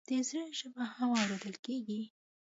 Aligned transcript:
د 0.09 0.11
زړه 0.27 0.43
ژبه 0.59 0.83
هم 0.95 1.09
اورېدل 1.19 1.55
کېږي. 1.65 2.01